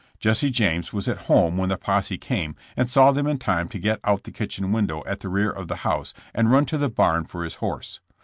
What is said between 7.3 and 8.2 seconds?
his horse.